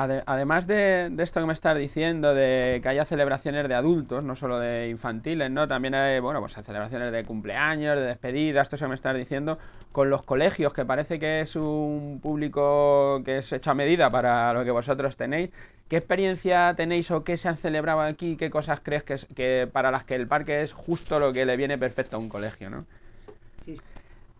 Ade- 0.00 0.22
además 0.26 0.68
de, 0.68 1.12
esto 1.18 1.40
que 1.40 1.46
me 1.46 1.52
estás 1.52 1.76
diciendo, 1.76 2.32
de 2.32 2.78
que 2.80 2.88
haya 2.88 3.04
celebraciones 3.04 3.66
de 3.68 3.74
adultos, 3.74 4.22
no 4.22 4.36
solo 4.36 4.60
de 4.60 4.88
infantiles, 4.90 5.50
¿no? 5.50 5.66
También 5.66 5.96
hay, 5.96 6.20
bueno, 6.20 6.38
pues 6.38 6.56
hay 6.56 6.62
celebraciones 6.62 7.10
de 7.10 7.24
cumpleaños, 7.24 7.96
de 7.96 8.02
despedidas, 8.02 8.66
esto 8.72 8.76
que 8.76 8.88
me 8.88 8.94
estás 8.94 9.16
diciendo, 9.16 9.58
con 9.90 10.08
los 10.08 10.22
colegios, 10.22 10.72
que 10.72 10.84
parece 10.84 11.18
que 11.18 11.40
es 11.40 11.56
un 11.56 12.20
público 12.22 13.22
que 13.24 13.38
es 13.38 13.52
hecho 13.52 13.72
a 13.72 13.74
medida 13.74 14.08
para 14.08 14.52
lo 14.52 14.64
que 14.64 14.70
vosotros 14.70 15.16
tenéis. 15.16 15.50
¿Qué 15.88 15.96
experiencia 15.96 16.74
tenéis 16.76 17.10
o 17.10 17.24
qué 17.24 17.36
se 17.36 17.48
han 17.48 17.56
celebrado 17.56 18.00
aquí? 18.02 18.36
¿Qué 18.36 18.50
cosas 18.50 18.78
crees 18.80 19.02
que, 19.02 19.14
es- 19.14 19.26
que 19.34 19.68
para 19.72 19.90
las 19.90 20.04
que 20.04 20.14
el 20.14 20.28
parque 20.28 20.62
es 20.62 20.74
justo 20.74 21.18
lo 21.18 21.32
que 21.32 21.44
le 21.44 21.56
viene 21.56 21.76
perfecto 21.76 22.16
a 22.16 22.20
un 22.20 22.28
colegio, 22.28 22.70
¿no? 22.70 22.84
Sí, 23.64 23.76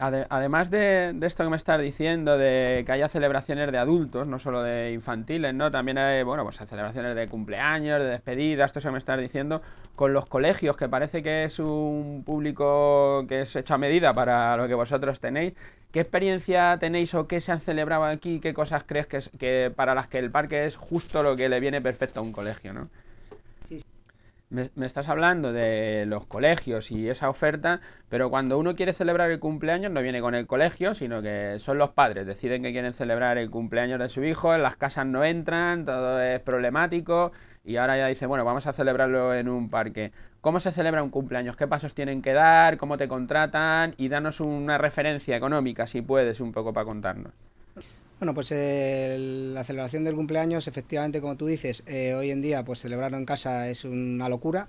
Ade- 0.00 0.26
además 0.30 0.70
de, 0.70 1.14
esto 1.20 1.44
que 1.44 1.50
me 1.50 1.56
estás 1.58 1.78
diciendo, 1.80 2.38
de 2.38 2.84
que 2.86 2.92
haya 2.92 3.08
celebraciones 3.10 3.70
de 3.70 3.76
adultos, 3.76 4.26
no 4.26 4.38
solo 4.38 4.62
de 4.62 4.92
infantiles, 4.92 5.52
¿no? 5.52 5.70
También 5.70 5.98
hay, 5.98 6.22
bueno, 6.22 6.42
pues 6.42 6.58
hay 6.60 6.66
celebraciones 6.66 7.14
de 7.14 7.28
cumpleaños, 7.28 8.00
de 8.00 8.06
despedidas, 8.06 8.70
esto 8.70 8.80
que 8.80 8.90
me 8.92 8.98
estás 8.98 9.20
diciendo, 9.20 9.60
con 9.96 10.14
los 10.14 10.24
colegios, 10.26 10.76
que 10.78 10.88
parece 10.88 11.22
que 11.22 11.44
es 11.44 11.58
un 11.58 12.22
público 12.24 13.26
que 13.28 13.42
es 13.42 13.54
hecho 13.56 13.74
a 13.74 13.78
medida 13.78 14.14
para 14.14 14.56
lo 14.56 14.66
que 14.68 14.74
vosotros 14.74 15.20
tenéis. 15.20 15.52
¿Qué 15.92 16.00
experiencia 16.00 16.78
tenéis 16.80 17.12
o 17.14 17.26
qué 17.28 17.40
se 17.42 17.52
han 17.52 17.60
celebrado 17.60 18.04
aquí? 18.04 18.40
¿Qué 18.40 18.54
cosas 18.54 18.84
crees 18.86 19.06
que, 19.06 19.18
que 19.38 19.70
para 19.74 19.94
las 19.94 20.08
que 20.08 20.18
el 20.18 20.30
parque 20.30 20.64
es 20.64 20.76
justo 20.76 21.22
lo 21.22 21.36
que 21.36 21.48
le 21.50 21.60
viene 21.60 21.82
perfecto 21.82 22.20
a 22.20 22.22
un 22.22 22.32
colegio, 22.32 22.72
¿no? 22.72 22.88
Me 24.50 24.86
estás 24.86 25.08
hablando 25.08 25.52
de 25.52 26.04
los 26.06 26.26
colegios 26.26 26.90
y 26.90 27.08
esa 27.08 27.30
oferta, 27.30 27.80
pero 28.08 28.30
cuando 28.30 28.58
uno 28.58 28.74
quiere 28.74 28.92
celebrar 28.92 29.30
el 29.30 29.38
cumpleaños 29.38 29.92
no 29.92 30.02
viene 30.02 30.20
con 30.20 30.34
el 30.34 30.48
colegio, 30.48 30.92
sino 30.94 31.22
que 31.22 31.58
son 31.60 31.78
los 31.78 31.90
padres, 31.90 32.26
deciden 32.26 32.62
que 32.62 32.72
quieren 32.72 32.92
celebrar 32.92 33.38
el 33.38 33.50
cumpleaños 33.50 34.00
de 34.00 34.08
su 34.08 34.24
hijo, 34.24 34.54
en 34.54 34.62
las 34.62 34.76
casas 34.76 35.06
no 35.06 35.24
entran, 35.24 35.84
todo 35.84 36.20
es 36.20 36.40
problemático 36.40 37.32
y 37.64 37.76
ahora 37.76 37.96
ya 37.96 38.06
dice, 38.08 38.26
bueno, 38.26 38.44
vamos 38.44 38.66
a 38.66 38.72
celebrarlo 38.72 39.34
en 39.34 39.48
un 39.48 39.70
parque. 39.70 40.12
¿Cómo 40.40 40.58
se 40.60 40.72
celebra 40.72 41.02
un 41.02 41.10
cumpleaños? 41.10 41.56
¿Qué 41.56 41.68
pasos 41.68 41.94
tienen 41.94 42.22
que 42.22 42.32
dar? 42.32 42.76
¿Cómo 42.76 42.96
te 42.96 43.08
contratan? 43.08 43.94
Y 43.98 44.08
danos 44.08 44.40
una 44.40 44.78
referencia 44.78 45.36
económica, 45.36 45.86
si 45.86 46.02
puedes, 46.02 46.40
un 46.40 46.52
poco 46.52 46.72
para 46.72 46.86
contarnos. 46.86 47.49
Bueno, 48.20 48.34
pues 48.34 48.50
la 48.52 49.64
celebración 49.64 50.04
del 50.04 50.14
cumpleaños, 50.14 50.68
efectivamente, 50.68 51.20
como 51.22 51.36
tú 51.36 51.46
dices, 51.46 51.82
eh, 51.86 52.12
hoy 52.14 52.30
en 52.30 52.42
día, 52.42 52.62
pues 52.64 52.80
celebrarlo 52.80 53.16
en 53.16 53.24
casa 53.24 53.68
es 53.68 53.84
una 53.86 54.28
locura, 54.28 54.68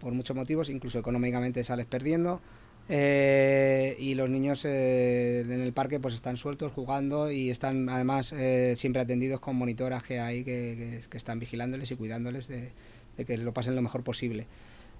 por 0.00 0.12
muchos 0.14 0.36
motivos, 0.36 0.70
incluso 0.70 0.98
económicamente 0.98 1.64
sales 1.64 1.86
perdiendo. 1.86 2.40
Eh, 2.88 3.96
y 4.00 4.14
los 4.14 4.30
niños 4.30 4.64
eh, 4.66 5.40
en 5.42 5.60
el 5.62 5.72
parque 5.74 6.00
pues 6.00 6.14
están 6.14 6.36
sueltos 6.36 6.72
jugando 6.72 7.30
y 7.30 7.50
están 7.50 7.88
además 7.88 8.34
siempre 8.76 9.02
atendidos 9.02 9.40
con 9.40 9.56
monitoraje 9.56 10.20
ahí 10.20 10.44
que, 10.44 11.00
que- 11.02 11.08
que 11.10 11.16
están 11.18 11.38
vigilándoles 11.40 11.90
y 11.92 11.96
cuidándoles 11.96 12.48
de 12.48 12.72
que 13.26 13.38
lo 13.38 13.52
pasen 13.54 13.76
lo 13.76 13.82
mejor 13.82 14.02
posible. 14.04 14.46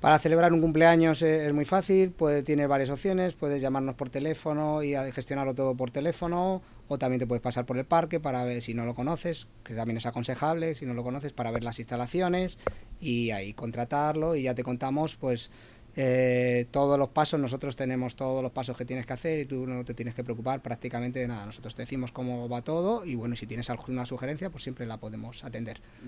Para 0.00 0.18
celebrar 0.18 0.52
un 0.54 0.62
cumpleaños 0.62 1.20
eh, 1.20 1.46
es 1.46 1.52
muy 1.52 1.66
fácil, 1.66 2.10
puede, 2.12 2.42
tiene 2.42 2.66
varias 2.66 2.88
opciones, 2.88 3.34
puedes 3.34 3.60
llamarnos 3.60 3.96
por 3.96 4.08
teléfono 4.08 4.82
y 4.82 4.94
gestionarlo 5.12 5.54
todo 5.54 5.76
por 5.76 5.90
teléfono, 5.90 6.62
o 6.88 6.98
también 6.98 7.20
te 7.20 7.26
puedes 7.26 7.42
pasar 7.42 7.66
por 7.66 7.76
el 7.76 7.84
parque 7.84 8.18
para 8.18 8.42
ver 8.44 8.62
si 8.62 8.72
no 8.72 8.86
lo 8.86 8.94
conoces, 8.94 9.48
que 9.62 9.74
también 9.74 9.98
es 9.98 10.06
aconsejable, 10.06 10.74
si 10.74 10.86
no 10.86 10.94
lo 10.94 11.02
conoces, 11.04 11.34
para 11.34 11.50
ver 11.50 11.64
las 11.64 11.78
instalaciones 11.78 12.58
y 12.98 13.30
ahí 13.32 13.52
contratarlo 13.52 14.36
y 14.36 14.42
ya 14.44 14.54
te 14.54 14.64
contamos 14.64 15.16
pues 15.16 15.50
eh, 15.96 16.66
todos 16.70 16.98
los 16.98 17.10
pasos, 17.10 17.38
nosotros 17.38 17.76
tenemos 17.76 18.16
todos 18.16 18.42
los 18.42 18.52
pasos 18.52 18.76
que 18.78 18.86
tienes 18.86 19.04
que 19.04 19.12
hacer 19.12 19.40
y 19.40 19.44
tú 19.46 19.66
no 19.66 19.84
te 19.84 19.92
tienes 19.92 20.14
que 20.14 20.24
preocupar 20.24 20.62
prácticamente 20.62 21.18
de 21.18 21.28
nada. 21.28 21.44
Nosotros 21.44 21.74
te 21.74 21.82
decimos 21.82 22.10
cómo 22.10 22.48
va 22.48 22.62
todo 22.62 23.04
y 23.04 23.16
bueno, 23.16 23.36
si 23.36 23.46
tienes 23.46 23.68
alguna 23.68 24.06
sugerencia, 24.06 24.48
pues 24.50 24.62
siempre 24.62 24.86
la 24.86 24.96
podemos 24.98 25.44
atender. 25.44 25.82